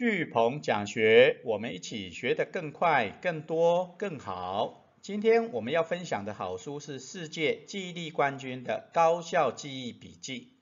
[0.00, 4.96] 巨鹏讲学，我们一起学得更快、更多、更好。
[5.02, 10.54] 今天我们要分享的好书是世界记忆力冠军的高效记忆笔记。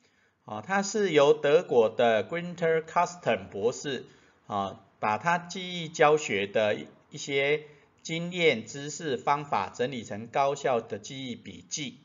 [0.45, 4.07] 啊，它是由德国的 Gunter Custom 博士
[4.49, 6.77] 啊，把他记忆教学的
[7.13, 7.63] 一些
[8.03, 12.01] 经验、知识、方法整理成高效的记忆笔记。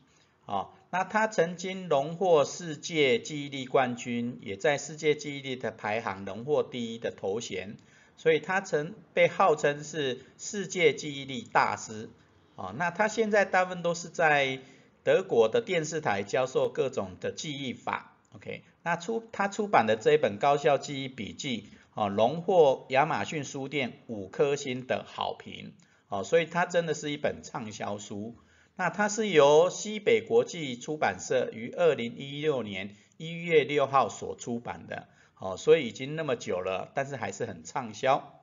[0.45, 7.77] 啊，那他曾经荣获世界记忆力冠军，也在世界记忆力的排行荣获第一的头衔，
[8.17, 12.09] 所以他曾被号称是世界记忆力大师。
[12.55, 14.59] 啊，那他现在大部分都是在
[15.03, 18.15] 德国的电视台教授各种的记忆法。
[18.35, 25.73] OK，那出他出版的这一本高效记忆笔记，啊，荣获亚马逊书店五颗星的好评。
[26.09, 28.35] 哦，所以它真的是一本畅销书。
[28.75, 38.41] 那它是由西北国际出版社于二零一六年一月六号所出版的，哦，所以已经那么久了，但是还是很畅销。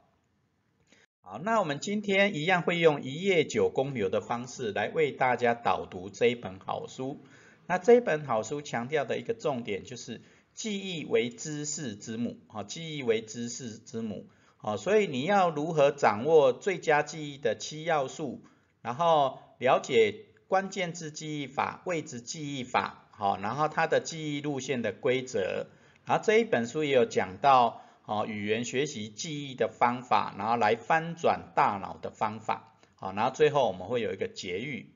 [1.20, 7.24] 好，那我们今天一样会用一页九公流的方式来为大家导读这一本好书。
[7.66, 10.22] 那这一本好书强调的一个重点就是
[10.54, 18.44] 记忆为知识之母，啊，记忆为知识之母，啊，所以你要如何掌握最佳记忆的七要素，
[18.80, 19.40] 然后。
[19.60, 25.68] 了解关键字记忆法、位置记忆法，好，然后它的记忆路线的规则，
[26.04, 34.90] 然后这一本书也有讲到，哦，语言学习记忆的方法，然后来翻转大脑的方法，好，然后最后我们会有一个结语。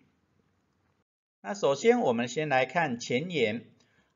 [1.40, 3.64] 那首先我们先来看前言，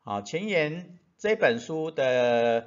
[0.01, 2.67] 好，前言这本书的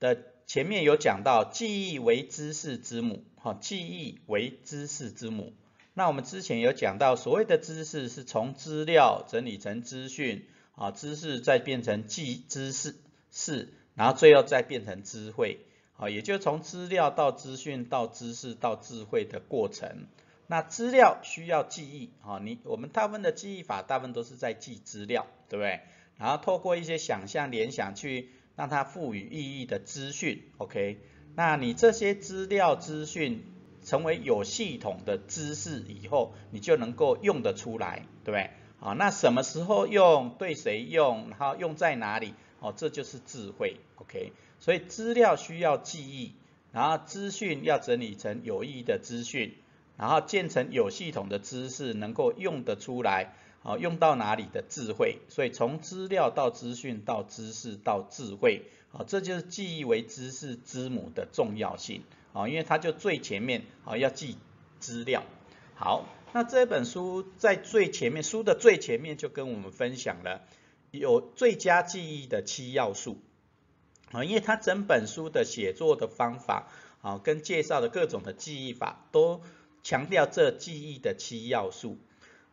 [0.00, 5.52] 的前面有讲到，记忆为知识之母，好，记忆为知识之母。
[5.98, 10.46] 那我们之前有讲到，所谓的知识是从资料整理成资讯，
[10.76, 12.94] 啊，知识再变成记知识
[13.32, 15.58] 是，然后最后再变成智慧，
[15.96, 20.06] 啊，也就从资料到资讯到知识到智慧的过程。
[20.46, 25.80] 那资料需要记忆，啊，你我们大部分的记忆法大部分都是在记资料，对不对？
[26.16, 31.00] 然后透过一些想象联想去让它赋予意义的资讯，OK？
[31.34, 33.42] 那你这些资料资讯。
[33.88, 38.50] 成为有系统的知识以后，你就能够用得出来，对不对？
[38.78, 42.34] 好，那什么时候用，对谁用，然后用在哪里？
[42.60, 44.32] 哦，这就是智慧，OK。
[44.58, 46.34] 所以资料需要记忆，
[46.70, 49.54] 然后资讯要整理成有意义的资讯，
[49.96, 53.32] 然后建成有系统的知识，能够用得出来，
[53.62, 55.16] 好，用到哪里的智慧。
[55.30, 62.02] 所以从资料到资讯到知识到智慧，好，这就是记忆为知识之母的重要性。
[62.32, 64.36] 哦，因为它就最前面啊，要记
[64.78, 65.24] 资料。
[65.74, 70.42] 好，那这本书在最前面，书的最前面就跟我们分享了
[70.90, 73.18] 有最佳记忆的七要素。
[74.12, 76.68] 啊，因为它整本书的写作的方法
[77.02, 79.40] 啊，跟介绍的各种的记忆法，都
[79.82, 81.98] 强调这记忆的七要素。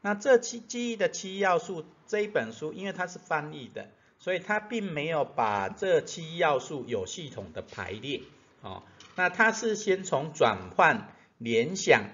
[0.01, 8.21] 那这七记忆的七要素这一本书，因为它是翻译的，所以它并没有把这七要素有系统的排列。
[8.61, 8.83] 啊。
[9.15, 12.09] 那它是先从转换、联想、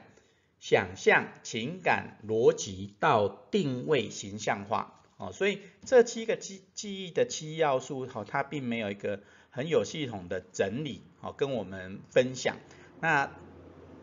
[0.59, 12.57] 想象、情感、逻辑到定位、形象化，哦，所以这七个记记忆的七要素，哈，它并没有一个很有系统的整理，哦，跟我们分享。
[12.99, 13.31] 那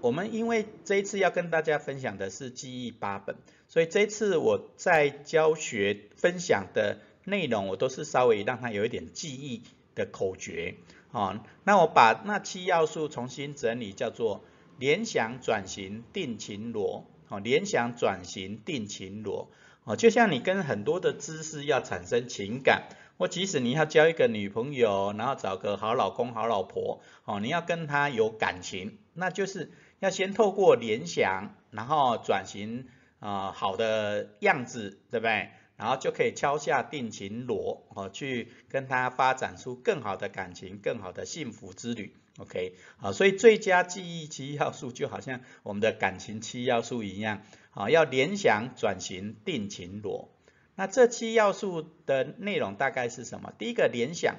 [0.00, 3.36] 我们因为这一次要跟大家分享的是记忆八本，
[3.68, 9.62] 所以这次我在教学分享的内容，我都是稍微让它有一点记忆
[9.94, 10.74] 的口诀。
[11.12, 14.44] 啊，那我把那七要素重新整理，叫做
[14.78, 17.06] 联想、转型、定情罗。
[17.28, 19.50] 哦，联想、转型、定情罗。
[19.84, 32.86] 哦，就像你跟很多的知识要产生情感，或即使你要交一个女朋友，然后找个好老公、好老婆，哦，你要跟他有感情，那就是要先透过联想，然后转型
[33.20, 35.50] 啊好的样子，对不对？
[35.78, 42.14] 然后就可以敲下定情锣，哦，去跟他发展出更好的感情，更好的幸福之旅。
[42.38, 50.28] OK，好，所以最佳记忆七要素就好像我们的感情七要素一样，啊，要联想、转型、定情锣。
[50.74, 53.52] 那这七要素的内容大概是什么？
[53.58, 54.36] 第一个联想，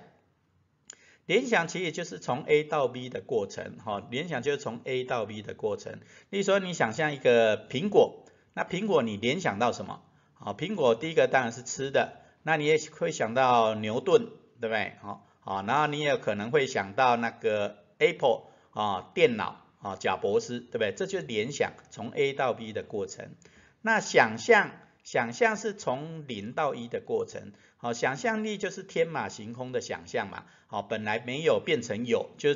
[1.25, 5.99] 联想其实就是从 A 到 B 的过程，哈，联想就是从 A 到 B 的过程。
[6.29, 10.01] 例如说，你想象一个苹果，那苹果你联想到什么？
[10.41, 12.13] 好，苹果第一个当然是吃的，
[12.43, 14.29] 那你也会想到牛顿，
[14.61, 14.93] 对不对？
[15.01, 20.93] 好，好，然后你也可能会想到那个 Apple 啊，电脑啊，贾博士，对不对？
[20.95, 23.35] 这就是联想从 A 到 B 的过程。
[23.81, 24.71] 那想象，
[25.03, 27.51] 想象是从零到一的过程。
[27.75, 30.45] 好，想象力就是天马行空的想象嘛。
[30.67, 32.55] 好，本来没有变成有，就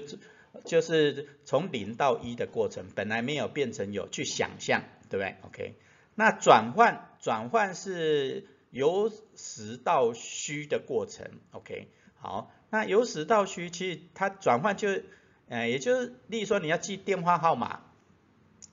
[0.64, 5.76] 就是从零到一的过程，本来没有变成有，去想象，对不对？OK，
[6.16, 14.90] 那转换转换是由实到虚的过程，OK，好，那由实到虚，其实它转换就，
[15.48, 17.82] 呃，也就是，例如说你要记电话号码，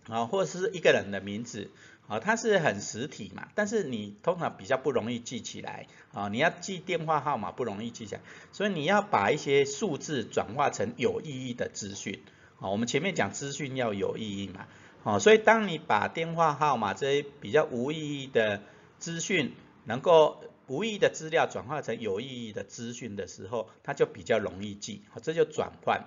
[0.08, 1.70] 啊，或者是一个人的名字。
[2.10, 6.28] 啊，它是很实体嘛，但是你通常比较不容易记起来啊。
[6.28, 8.20] 你要记电话号码不容易记起来，
[8.50, 12.20] 所以你要把一些数字转化成有意义的资讯
[12.58, 12.68] 啊。
[12.68, 14.66] 我们前面讲资讯要有意义嘛，
[15.04, 18.62] 啊，所以当你把电话号码这些比较无意义的
[18.98, 19.54] 资讯，
[19.84, 26.04] 能够无意义的资料转化成有意义的资讯的时候，它就比较容易记，好，这就转换。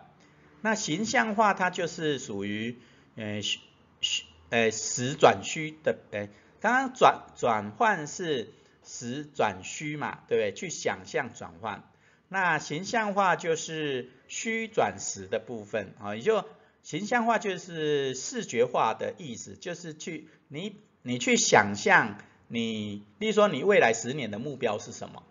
[0.62, 2.78] 那形象化它就是属于
[3.16, 3.60] 呃虚
[4.02, 4.24] 虚。
[4.50, 6.30] 呃，实转虚的，呃，
[6.62, 8.54] 刚刚转转换是
[8.84, 10.54] 实转虚嘛，对不对？
[10.54, 11.84] 去想象转换，
[12.30, 16.46] 那形象化就是虚转实的部分啊，也就
[16.84, 25.24] 形象化就是视觉化的意思，就是去你你去想象你，例如说你未来十年的目标是什么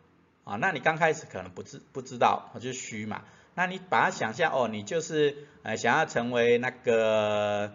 [0.43, 0.57] 啊？
[0.57, 3.23] 那你刚开始可能不知不知道，就是虚嘛，
[3.55, 7.73] 那你把它想象哦，你就是呃想要成为那个。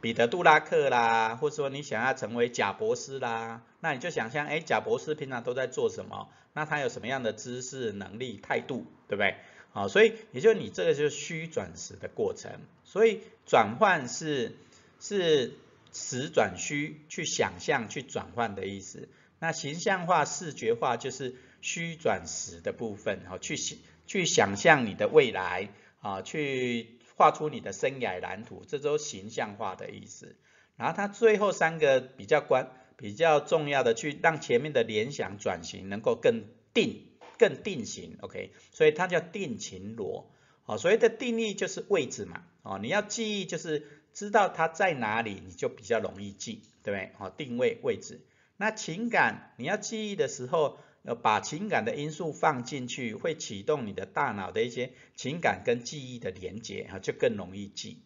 [0.00, 6.28] 彼得·杜拉克啦，或者说你想要成为贾博士啦，那你就想象，哎，贾博士平常都在做什么？
[6.52, 9.34] 那他有什么样的知识、能力、态度，对不对？
[9.72, 12.60] 啊，所以也就你这个就是虚转实的过程。
[12.88, 14.56] 所以转换是
[14.98, 15.52] 是
[15.92, 19.08] 实转虚，去想象、去转换的意思。
[19.38, 23.56] 那形象化、视觉化就是虚转实的部分，好，去
[24.06, 25.68] 去想象你的未来，
[26.00, 26.94] 啊，去。
[27.18, 30.36] 画出你的生涯蓝图，这都形象化的意思。
[30.76, 38.52] 然后它最后三个比较关比较重要的，去让前面的联想转型能够更定更定型，OK？
[38.70, 40.26] 所以它叫定情逻。
[40.68, 42.44] 哦，所谓的定义就是位置嘛。
[42.62, 43.84] 哦，你要记忆就是
[44.14, 47.12] 知道它在哪里，你就比较容易记，对不对？
[47.18, 48.20] 哦，定位位置。
[48.56, 50.78] 那情感你要记忆的时候。
[51.04, 58.02] 要把情感的因素放进去，会启动你的大脑的一些情感跟记忆的连接，哈，就更容易记。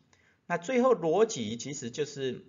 [0.46, 2.44] 那最后逻辑其实就是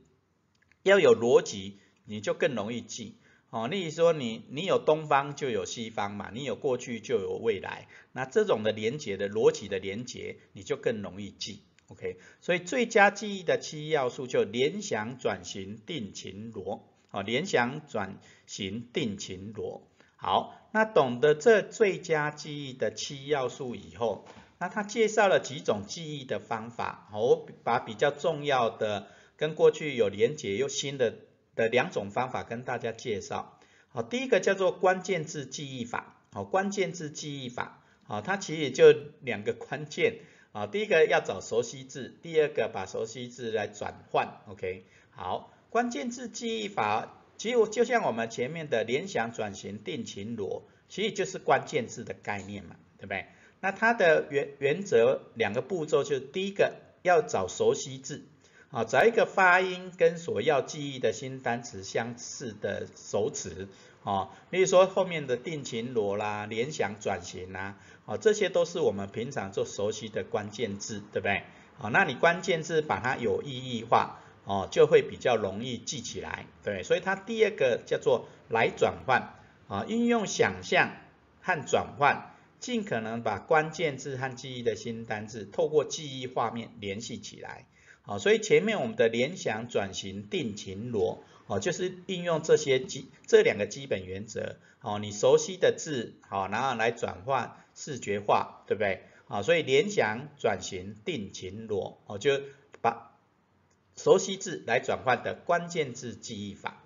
[0.84, 3.18] 要有逻辑，你就更容易记。
[3.54, 11.62] 哦，例如说你你有东方就有西方嘛，你有过去就有未来，那这种的连接的逻辑的连接，你就更容易记。
[11.90, 16.90] OK，所以最佳记忆的七要素就联想、转型、定情、罗。
[17.12, 18.18] 哦，联想、转
[18.48, 19.88] 型、定情、罗。
[20.16, 24.26] 好，那懂得这最佳记忆的七要素以后，
[24.58, 31.20] 那他介绍了几种记忆的方法，我把比较重要的跟过去有连结又新的
[31.56, 33.60] 的两种方法跟大家介绍。
[33.90, 38.92] 好，第一个叫做关键字记忆法，好，关键字记忆法，好，它其实就
[39.22, 40.20] 两个关键，
[40.52, 47.20] 啊，第一个要找熟悉字，第二个把熟悉字来转换，OK，好，关键字记忆法。
[47.36, 53.26] 其实就像我们前面的联想、转型、定情、逻，其实就是关键字的概念嘛，对不对？
[53.60, 58.24] 那它的原原则两个步骤，就是第一个要找熟悉字，
[58.74, 63.70] 啊，找一个发音跟所要记忆的新单词相似的熟词，
[64.04, 71.44] 啊，例如说后面的定情罗啦、联想、转型啦，啊，这些都是我们平常做熟悉的关键字，对不对？
[71.80, 74.20] 啊，那你关键字把它有意义化。
[74.46, 79.36] 哦，就会比较容易记起来，对，所以它第二个叫做来转换，
[79.70, 80.92] 啊，运用想象
[81.40, 87.68] 和转换，尽可能把关键字和记忆的新单字透过记忆画面联系起来，
[88.06, 99.04] 好，所以前面我们的联想、转型、定情、逻，哦，就是应用这些基这两个基本原则，哦，你熟悉的字，好，然后来转换视觉化，对不对？
[99.30, 102.42] 啊，所以联想、转型、定情、逻，哦，就
[102.82, 103.16] 把
[103.96, 106.84] 熟悉字来转换的关键字记忆法。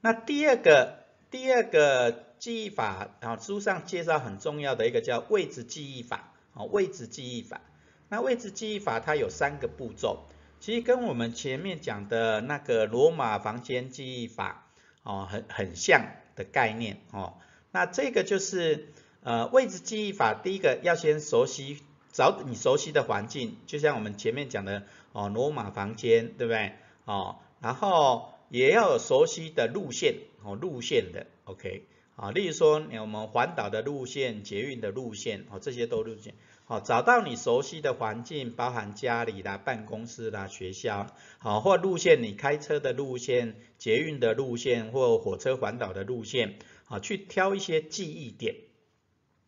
[0.00, 7.60] 那第二个第二个记忆法啊，书上介绍很重要的一个叫位置记忆法啊，位置记忆法。
[8.08, 10.24] 那位置记忆法它有三个步骤，
[10.60, 14.70] 其实跟我们前面讲的那个罗马房间记忆法
[15.02, 17.34] 哦，很很像的概念哦。
[17.72, 18.88] 那这个就是
[19.22, 21.78] 呃位置记忆法，第一个要先熟悉
[22.12, 24.84] 找你熟悉的环境，就像我们前面讲的。
[25.12, 26.74] 哦，罗马房间，对不对？
[27.06, 31.84] 哦，然后也要有熟悉的路线，哦，路线的，OK，
[32.16, 36.34] 啊，例如说我们环岛的路线、捷运的路线，哦，这些都路线，
[36.66, 41.06] 好，找到你熟悉的环境，包含家里啦、办公室啦、学校，
[41.38, 48.56] 好，或路线你开车的路线、捷运的路线或火车环岛的路线，好，去挑一些记忆点，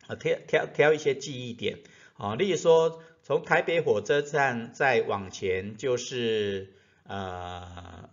[0.07, 1.79] 啊，挑挑挑一些记忆点，
[2.17, 3.03] 啊，例如说。
[3.21, 6.73] 从台北火车站再往前就是
[7.03, 8.09] 呃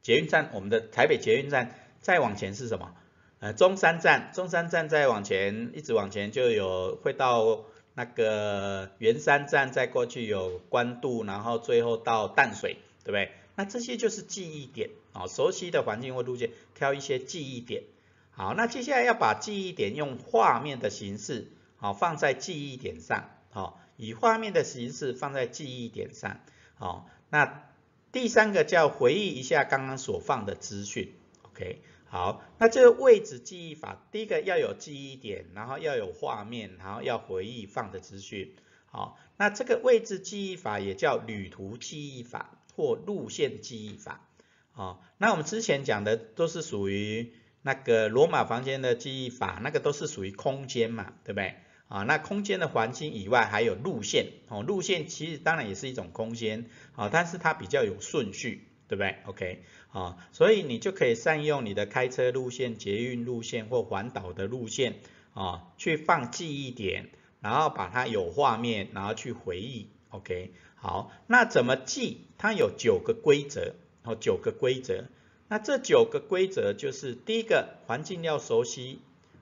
[0.00, 2.94] 捷运站，我们的台北捷运站再往前是什么？
[3.40, 13.32] 呃中山站，中山站再往前一直往前就有会到那个圆山站，再过去有关渡，然后最后到淡水，对不对？
[13.56, 17.84] 那这些就是记忆点啊，熟悉的环境或路线，挑一些记忆点。
[18.32, 23.80] 好，那接下来要把记忆点用画面的形式，好放在记忆点上，好。
[23.96, 26.40] 以画面的形式放在记忆点上，
[26.74, 27.62] 好，那
[28.10, 31.80] 第三个叫回忆一下刚刚所放的资讯，OK，
[32.14, 38.54] 好，那这个位置记忆法，第一个要有记忆点，然后要有画面，然后要回忆放的资讯，
[38.86, 44.28] 好，那这个位置记忆法也叫旅途记忆法或路线记忆法，
[44.70, 51.56] 好，那我们之前讲的都是属于那个罗马房间的记忆法，那个都是属于空间嘛，对不对？
[51.88, 59.62] 啊，那空间的环境以外还有路线，哦，路线其实当然也是一种空间，啊，但是它比较有顺序，对不对？OK，
[59.92, 64.96] 啊，所以你就可以善用你的开车路线、捷运路线或环岛的路线，
[65.32, 67.10] 啊，去放记忆点，
[67.40, 72.20] 然后把它有画面，然后去回忆，OK，好，那怎么记？
[72.38, 75.04] 它有九个规则，哦，九个规则，
[75.48, 79.00] 那这九个规则就是第一个，环境要熟悉。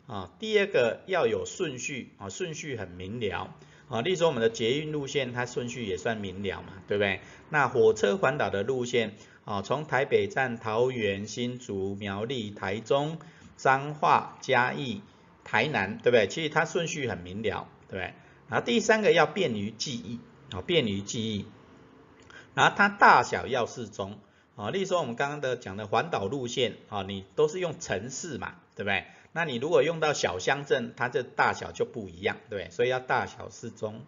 [0.08, 3.54] 啊，第二个要有顺序啊，顺序很明了
[3.88, 4.00] 啊。
[4.02, 7.20] 例如说我们的捷运路线，它顺序也算明了嘛，对不对？
[7.48, 13.18] 那火车环岛的路线啊，从台北站、桃园、新竹、苗栗、台中、
[13.56, 15.02] 彰化、嘉义、
[15.44, 16.28] 台南，对不对？
[16.28, 18.14] 其实它顺序很明了，对不对？
[18.48, 20.20] 然后第三个要便于记忆
[20.54, 21.46] 啊，便于记忆。
[22.54, 24.18] 然后它大小要适中
[24.56, 24.70] 啊。
[24.70, 29.06] 例如说我们刚刚的讲的环岛路线啊，你都是用城市嘛，对不对？
[29.32, 34.02] 那你如果用到小乡镇，它这大小就不一样，对所以要大小适中。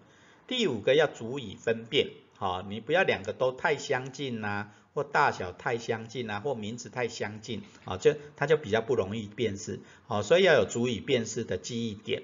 [0.46, 12.22] 第五个要足以分辨，好，你不要两个都太相近呐，或大小太相近呐，或名字太相近，啊，就它就比较不容易辨识，好，所以要有足以辨识的记忆点。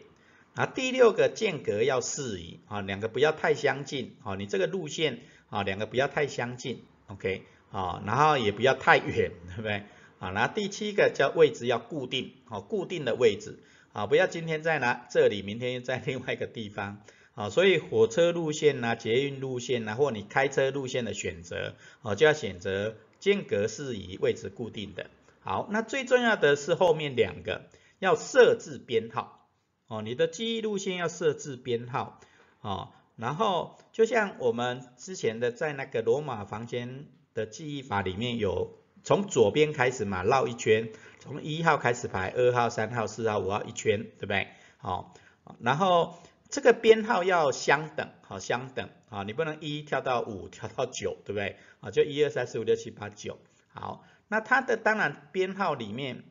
[0.54, 9.84] 啊，第六个间隔要适宜，啊，两个不要太相近，啊，你这个路线，啊，两个不要太相近，OK，啊，然后也不要太远， 对不对？
[10.18, 13.60] 啊，然后第七个叫位置要固定，好，固定的位置，
[13.92, 17.00] 啊，不要今天在哪这里，明天又在另外一个地方，
[17.40, 25.06] 啊，所以火车路线呐、捷运路线呐，或你开车路线的选择，啊，就要选择间隔适宜、位置固定的。
[25.40, 27.62] 好，那最重要的是后面两个
[27.98, 29.48] 要设置编号，
[29.86, 32.20] 哦，你的记忆路线要设置编号，
[32.60, 38.76] 哦，然后就像我们之前的在那个罗马房间的记忆法里面有。
[39.02, 44.48] 从左边开始嘛，绕一圈，从一号开始排，二号、三号、四号、五号一圈，对不对？
[44.76, 45.14] 好，
[45.58, 46.18] 然后
[46.50, 51.56] 这个编号要相等，好相等，啊，你不能一跳到五，跳到九，对不对？
[51.80, 53.38] 啊，就一二三四五六七八九，
[53.72, 56.24] 好，那它的当然编号里面，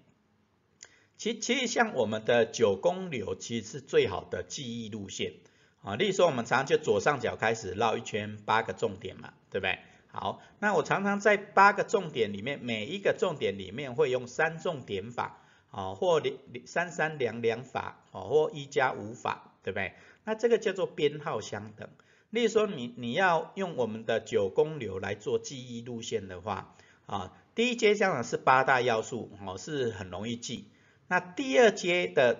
[1.18, 5.34] 其其实像我们的九宫流，其实是最好的记忆路线，
[5.82, 9.80] 啊，例如说我们常常就左上角开始绕一圈，八个重点嘛，对不对？
[10.12, 16.22] 好，那我常常在八个重点里面，每一个重点里面会用三重点法，哦，或
[16.66, 19.94] 三三两两法，哦，或一加五法，对不对？
[20.24, 21.88] 那这个叫做编号相等。
[22.32, 30.66] 例如说，你你要用我们的九宫流来做记忆路线的话，啊，第一阶相等是八大要素，哦，是很容易记。
[31.08, 32.38] 那第二阶的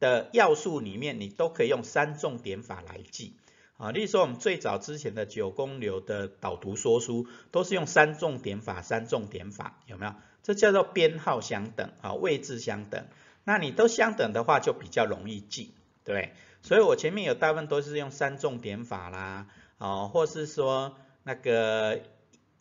[0.00, 3.36] 的要素里面，你都可以用三重点法来记。
[3.76, 10.14] 啊，例如说我们最早之前的九宫流的导读说书，都是用三重点法，三重点法有没有？
[10.42, 13.06] 这叫做编号相等，啊，位置相等。
[13.42, 15.72] 那你都相等的话，就比较容易记，
[16.04, 16.34] 对。
[16.64, 19.46] 所以我前面有大部分都是用三重点法啦，
[19.78, 22.00] 哦，或是说那个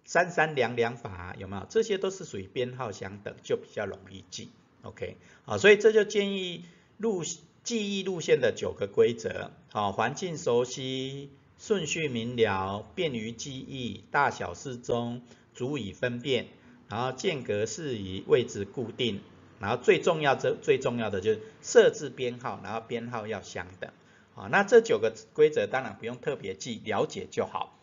[0.06, 1.66] 三三两两法有没有？
[1.68, 4.50] 这些都是属于编号相等，就比较容易记。
[4.84, 6.66] OK，啊，所以这就建议
[6.98, 7.24] 路。
[7.64, 15.22] 记忆路线的九个规则，好，环境熟悉，顺序明了，便于记忆，大小适中，
[15.54, 16.48] 足以分辨，
[16.90, 19.22] 然后间隔适宜，位置固定，
[19.64, 23.90] 然后最重要这最重要的就是设置编号，然后编号要相等，
[24.36, 27.74] 啊，那这九个规则当然不用特别记，了解就好。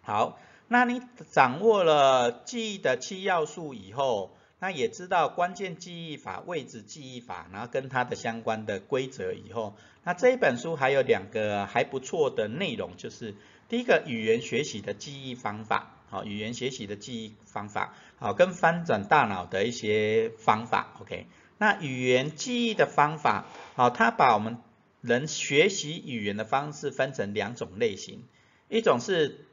[0.00, 0.38] 好，
[0.68, 4.34] 那你掌握了记忆的七要素以后。
[4.64, 13.34] 那也知道关键记忆法、位置记忆法，然后跟它的相关的规则以后，那这一本书还有两个还不错的内容，就是
[13.72, 21.26] 第一个语言学习的记忆方法，好，语言学习的记忆方法，好，跟翻转大脑的一些方法，OK。
[21.56, 24.58] 那语言记忆的方法，好，它把我们
[25.00, 28.24] 人学习语言的方式分成两种类型，
[28.68, 29.46] 一种是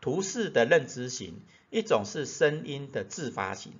[0.00, 3.74] 图示的认知型，一种是声音的自发型。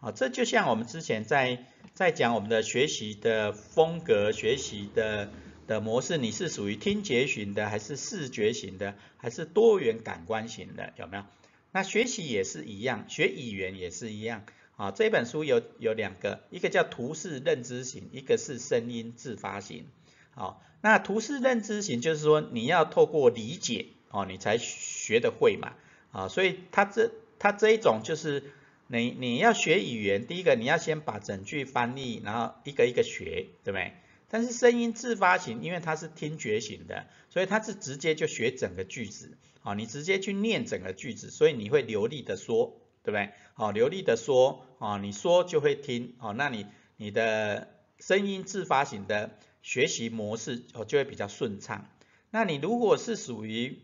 [0.00, 5.28] 啊，这就像我们之前在在讲我们的学习的风格、学习的
[5.66, 11.24] 的模式，你是属于听觉型的，还是视觉型的，还是多元感官型的，有没有？
[11.72, 14.44] 那学习也是一样，学语言也是一样。
[14.76, 19.86] 啊，这本书有有两个，一个叫图示认知型，一个是声音自发型。
[20.34, 25.72] 好，那图示认知型就是说你要透过理解哦，你才学得会嘛。
[26.12, 28.44] 啊，所以它这它这一种就是
[28.86, 33.92] 你你要学语言，第一个你要先把整句翻译，然后一个一个学，对不对？
[34.28, 39.38] 但是声音自发型，因为它是听觉型的，所以它是直接就学整个句子。
[39.62, 42.80] 啊，你直接去念整个句子，所以你会流利的说。
[43.06, 43.30] 对不对？
[43.54, 46.66] 好，流利的说，啊，你说就会听，哦，那你
[46.96, 47.68] 你的
[48.00, 51.88] 声音自发型的学习模式，哦，就会比较顺畅。
[52.32, 53.78] 那你如果是属于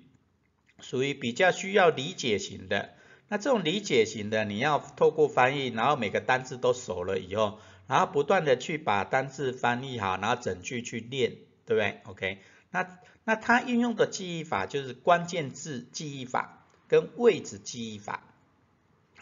[0.80, 2.94] 属于比较需要理解型的，
[3.28, 7.60] 那这种理解型的，你要透过翻译，然后每个单字都熟了以后，
[7.92, 11.32] 然后不断的去把单字翻译好，然后整句去练，
[11.66, 12.38] 对不对？OK，
[12.70, 18.22] 那那它运用的记忆法就是关键字记忆法跟位置记忆法。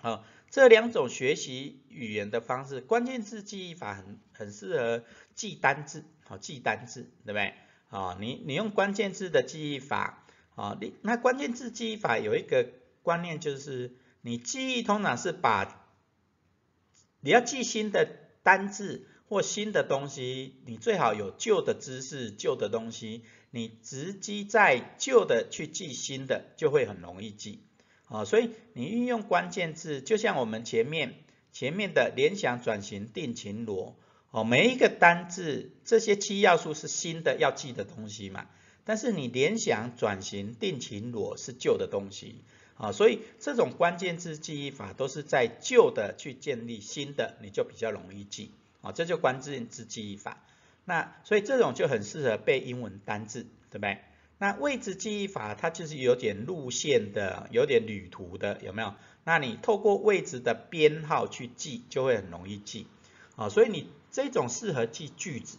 [0.00, 5.02] 好，这两种学习语言的方式，关键字记忆法很很适合
[5.34, 7.54] 记单字，好记单字，对不对？
[7.88, 10.24] 啊，你你用关键字的记忆法，
[10.54, 12.68] 啊，你那关键字记忆法有一个
[13.02, 15.88] 观念就是，你记忆通常是把
[17.20, 27.60] 你要记新的单字或新的东西，你最好有旧的知识、旧的东西，你直接在旧的去记新的，就会很容易记。
[28.06, 31.14] 啊，所以你运用关键字，就像我们前面
[31.52, 33.94] 前面的联想、转型、定情、逻，
[34.32, 38.46] 哦，每一个单字这些七要素是新的要记的东西嘛，
[38.84, 42.42] 但是你联想、转型、定情、逻是旧的东西，
[42.80, 50.42] 啊，所以这种关键字记忆法都是在旧的去建立新的，你就比较容易记，啊，这就关键字记忆法。
[50.86, 53.98] 那所以这种就很适合背英文单字，对不对？
[54.38, 58.94] 那位置记忆法，它就是有点路线的，有点旅途的，有没有？
[59.24, 62.86] 那你透过位置的编号去记，就会很容易记，
[63.36, 65.58] 啊，所以你这种适合记句子，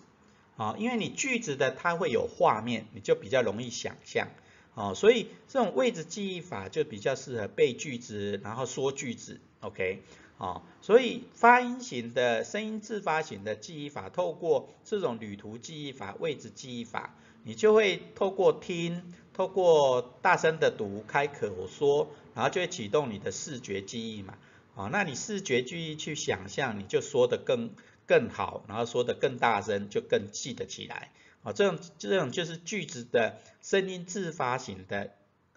[0.57, 4.29] 啊，因为你句子的它会有画面，你就比较容易想象，
[4.73, 10.01] 哦，所以这种位置记忆法就比较适合背句子，然后说句子，OK，
[10.37, 17.15] 哦，所以发音型的声音自发型的记忆法，透过这种旅途记忆法、位置记忆法。
[17.43, 24.37] 你就会透过听，透过大声的读、开口说，然后就会启动你的视觉记忆嘛。
[24.75, 27.71] 哦，那你视觉记忆去想象，你就说的更
[28.05, 31.11] 更好，然后说的更大声，就更记得起来。
[31.43, 35.11] 啊，这种这种就是句子的声音自发型的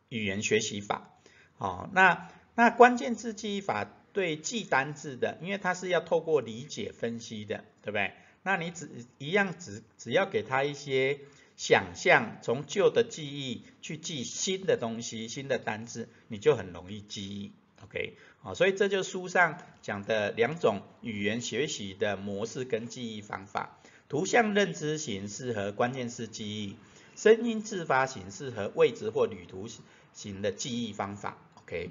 [0.09, 1.11] 语言学习法。
[1.59, 8.13] 哦，那那关键字记忆法对记单字的，因为它是要透过理解分析的，对不对？
[8.43, 11.21] 那你只一样只只要给他一些。
[11.57, 17.53] 想象从旧的记忆去记新的东西、新的单字，你就很容易记忆。
[17.85, 23.79] OK，好，所以这就书上讲的两种语言学习的模式跟记忆方法。
[24.09, 26.77] 图像认知形式和关键词记忆，
[27.17, 29.69] 声音自发形式和位置或旅途
[30.13, 31.37] 型的记忆方法。
[31.63, 31.91] OK，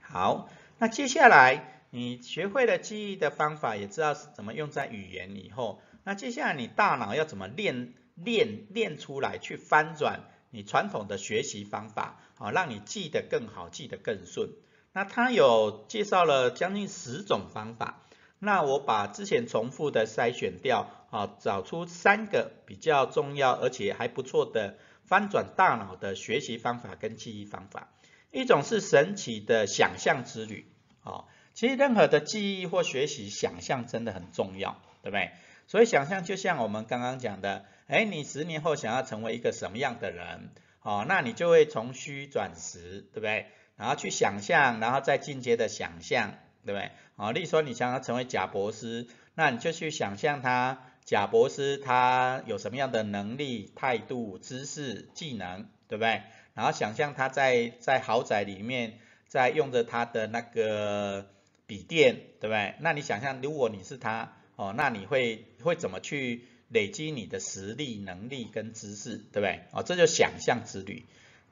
[0.00, 7.92] 好，那接下来你学会了记忆的方法，也知道是怎么用在语言以后，那接下来你大脑要怎么练？
[8.16, 14.50] 练练出来，去翻转你传统的学习方法，啊，让你记得更好，记得更顺。
[14.92, 18.03] 那他有介绍了将近十种方法，
[18.44, 27.88] 那我把之前重复的筛选掉，啊，找出三个比较重要而且还不错的翻转大脑的学习方法跟记忆方法。
[28.30, 30.66] 一种是神奇的想象之旅，
[31.02, 35.30] 啊，其实任何的记忆或学习，想象真的很重要，对不对？
[35.66, 37.64] 所以想象就像我们刚刚讲的。
[37.86, 40.48] 哎，你十年后想要成为一个什么样的人？
[40.80, 43.48] 哦，那你就会从虚转实，对不对？
[43.76, 46.32] 然后去想象，然后再进阶的想象，
[46.64, 46.90] 对不对？
[47.16, 56.22] 啊，例如说你想要成为贾博士，那你就去想象他贾博士他有什么样的能力、态度、知识、技能，对不对？
[56.54, 61.26] 然后想象他在在豪宅里面在用着他的那个
[61.66, 62.74] 笔电，对不对？
[62.80, 66.46] 那你想象如果你是他，哦，那你会会怎么去？
[66.70, 69.60] 累积你的实力、能力跟知识，对不对？
[69.70, 71.04] 哦，这就想象之旅。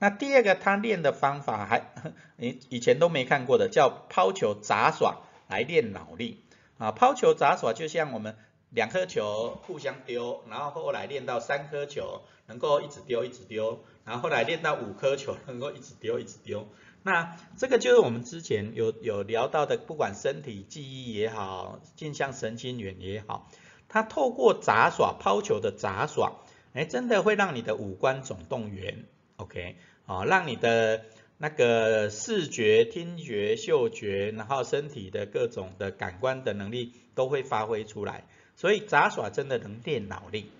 [0.03, 1.93] 那第二个他练的方法还
[2.35, 6.43] 你以前都没看过的，叫抛球杂耍来练脑力
[6.77, 6.91] 啊。
[6.91, 8.35] 抛球杂耍就像我们
[8.71, 16.67] 两颗球互相丢，然后后来练到三颗球能够一直丢一直丢，然后后来练到五颗球 能够一直丢一直丢。
[17.05, 23.49] 那这个就是我们之前有有聊到的，不管身体记忆也好，镜像神经元也好，
[23.89, 26.33] 它透过杂耍抛球的杂耍，
[26.75, 29.05] 哎，真的会让你的五官总动员
[29.43, 29.77] ，OK，
[30.07, 31.05] 啊，让你的
[31.39, 38.25] 那个视觉、听觉、嗅觉，然后身体的各种的感官的能力都会发挥出来。
[38.55, 40.51] 所以杂耍真的能练脑力。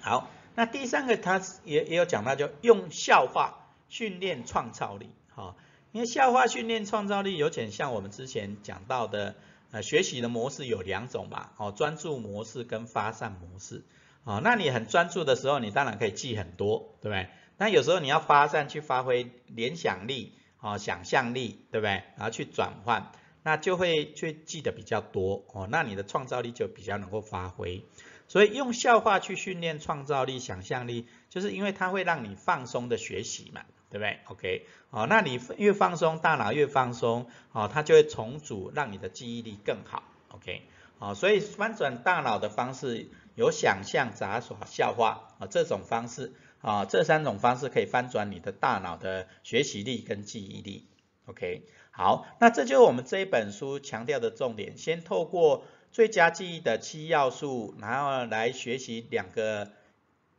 [0.00, 5.08] 好，那第三个他也也有讲到，就用笑话训练创造力。
[5.34, 5.56] 好，
[5.92, 9.34] 因为笑话训练创造力有点像我们之前讲到的，
[9.72, 11.54] 呃，学习的模式有两种吧。
[11.56, 13.82] 哦，专注模式跟发散模式。
[14.24, 17.28] 哦，那你很专注的时候，你当然可以记很多，对不对？
[17.58, 22.04] 那有时候你要发散去发挥联想力，哦，想象力，对不对？
[22.16, 23.12] 然后去转换。
[23.44, 27.84] 那就会去记得比较多哦，那你的创造力就比较能够发挥。
[28.26, 40.02] 所以用笑话去训练创造力、想象力，就是因为它会让你放松的学习嘛，对不对？OK，哦，那你越放松，大脑越放松，哦，它就会重组，让你的记忆力更好。
[40.28, 40.62] OK，
[40.98, 50.86] 哦，所以翻转大脑的方式有想象、杂耍、笑话啊这种方式啊，这三种方式可以翻转你的大脑的学习力跟记忆力。
[51.26, 51.62] OK。
[51.90, 54.78] 好，那这就是我们这一本书强调的重点。
[54.78, 59.72] 先透过最佳记忆的七要素，然后来学习两个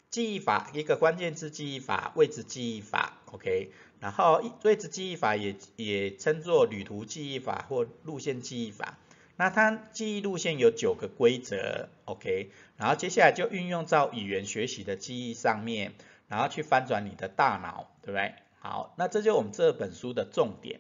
[0.10, 3.72] 记忆法，一个关键字记忆法、位置记忆法，OK。
[4.00, 8.98] 然后位置记忆法也也称作旅途记忆法或路线记忆法。
[9.36, 12.52] 那它记忆路线有九个规则，OK。
[12.78, 15.92] 然后接下来就运用到语言学习的记忆上面，
[16.30, 18.36] 然后去翻转你的大脑，对不对？
[18.60, 20.80] 好，那这就是我们这本书的重点。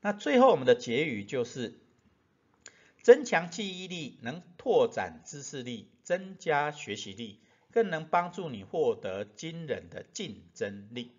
[0.00, 1.78] 那最后我们的结语就是，
[3.02, 7.40] 增强记忆力能拓展知识力，增加学习力，
[7.72, 11.12] 更能帮助你获得惊人的竞争力。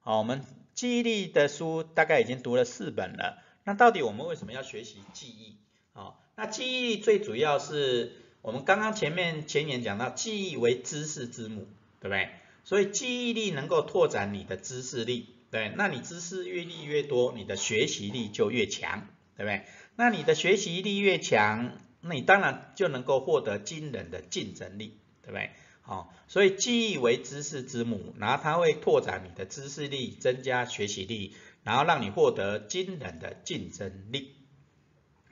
[0.00, 3.42] 好，我们记忆力的书大概已经读了四本了。
[3.64, 5.56] 那到底我们为什么要学习记忆？
[5.92, 11.66] 好，那记忆最主要是我们刚刚前面前言讲到，记忆为知识之母，
[12.00, 12.30] 对不对？
[12.64, 15.34] 所以记忆力能够拓展你的知识力。
[15.50, 19.64] 对，那你知识阅历越多，你的学习力就越强，对不对？
[19.96, 25.50] 那你的学习力越强，那你当然就能够获得惊人的竞争力，对不对？
[25.82, 34.36] 好，所以记忆为知识之母，然后它会拓展你的知识力，增加学习力，然后让你获得惊人的竞争力。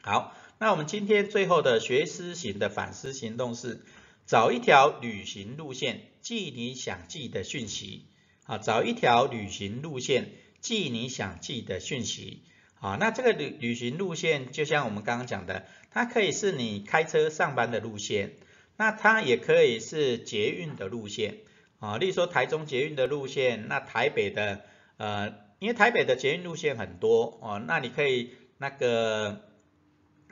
[0.00, 3.84] 好，那我们今天最后的学思型的反思行动是，
[4.26, 8.04] 找一条旅行路线，记你想记的讯息。
[8.44, 12.42] 啊，找一条旅行路线，记你想记的讯息。
[12.80, 18.34] 啊，那这个旅旅行路线，就像我们刚刚讲的，它可以是你开车上班的路线，
[18.76, 21.38] 那它也可以是捷运的路线。
[21.78, 24.60] 啊，例如说台中捷运的路线，那台北的，
[24.98, 29.48] 呃，因为台北的捷运路线很多，哦，那你可以那个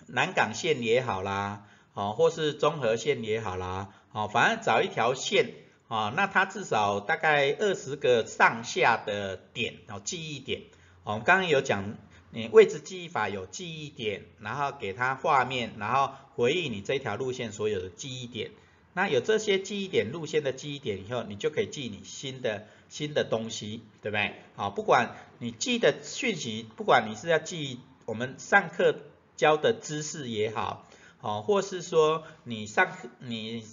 [0.09, 5.55] 南港线也好啦，哦，或是中和线也好啦，哦，反正找一条线。
[5.89, 10.63] 啊，那它至少大概二十个上下的点哦，记忆点。
[11.05, 11.95] 我们刚刚有讲，
[12.33, 18.51] 你位置记忆法有记忆点，然后给它画面，然后回忆你这条路线所有的记忆点。
[18.95, 24.35] 那有这些记忆点路线的记忆点以后，你就可以记你新的新的东西，对不对？
[24.57, 28.97] 好，不管你记的讯息，不管你是要记我们上课
[29.37, 30.89] 教的知识也好，
[31.21, 33.65] 哦，或是说你上课你。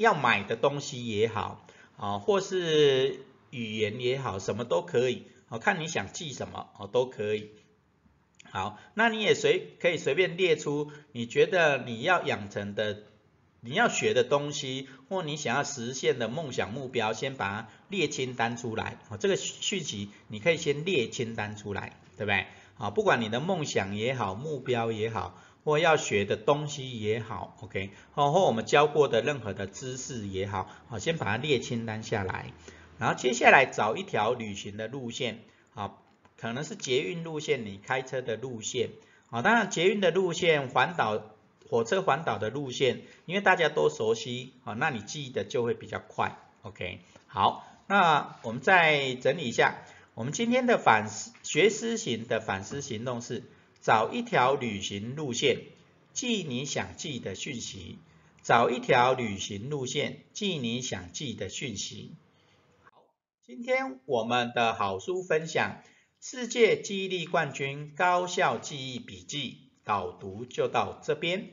[0.00, 1.62] 要买的东西也好，
[1.98, 7.50] 啊，或是语言也好，什么都可以，哦，看你想记什么，哦，都可以。
[8.50, 13.02] 好，那你也随可以随便列出你觉得你要养成的、
[13.60, 18.96] 你要学的东西，或你想要实现的梦想目标，先把它列清单出来。
[19.10, 22.46] 哦，这个续集你可以先列清单出来，对不对？
[22.78, 25.38] 啊，不管你的梦想也好，目标也好。
[25.62, 32.52] 或要学的东西也好，OK，或或我们教过的任何的知识也好，好，先把它列清单下来，
[32.98, 35.40] 然后接下来找一条旅行的路线，
[35.74, 36.02] 好，
[36.38, 38.88] 可能是捷运路线，你开车的路线，
[39.28, 41.22] 好，当然捷运的路线、环岛
[41.68, 49.82] 火车环岛的路线，因为大家都熟悉，好，那你记的就会比较快，OK，好，那我们再整理一下，
[50.14, 53.42] 我们今天的反思学思型的反思行动是。
[53.80, 55.62] 找一条旅行路线，
[56.12, 57.98] 记你想记的讯息。
[58.42, 62.12] 找一条旅行路线，记你想记的讯息。
[62.82, 63.04] 好，
[63.44, 65.82] 今天我们的好书分享
[66.20, 69.50] 《世界记忆力冠军高效记忆笔记》
[69.84, 71.50] 导读就到这边。